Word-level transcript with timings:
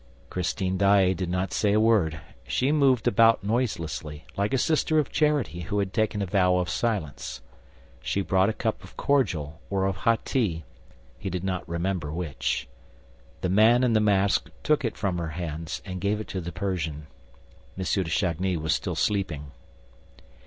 Christine 0.31 0.79
Daae 0.79 1.13
did 1.13 1.29
not 1.29 1.53
say 1.53 1.73
a 1.73 1.79
word: 1.79 2.19
she 2.47 2.71
moved 2.71 3.07
about 3.07 3.43
noiselessly, 3.43 4.25
like 4.35 4.51
a 4.51 4.57
sister 4.57 4.97
of 4.97 5.11
charity, 5.11 5.59
who 5.59 5.77
had 5.77 5.93
taken 5.93 6.23
a 6.23 6.25
vow 6.25 6.57
of 6.57 6.71
silence. 6.71 7.41
She 8.01 8.21
brought 8.21 8.49
a 8.49 8.53
cup 8.53 8.83
of 8.83 8.97
cordial, 8.97 9.61
or 9.69 9.85
of 9.85 9.97
hot 9.97 10.25
tea, 10.25 10.65
he 11.19 11.29
did 11.29 11.43
not 11.43 11.69
remember 11.69 12.11
which. 12.11 12.67
The 13.41 13.49
man 13.49 13.83
in 13.83 13.93
the 13.93 13.99
mask 13.99 14.49
took 14.63 14.83
it 14.83 14.97
from 14.97 15.19
her 15.19 15.29
hands 15.29 15.83
and 15.85 16.01
gave 16.01 16.19
it 16.19 16.27
to 16.29 16.41
the 16.41 16.51
Persian. 16.51 17.05
M. 17.77 17.83
de 17.83 18.09
Chagny 18.09 18.57
was 18.57 18.73
still 18.73 18.95
sleeping. 18.95 19.51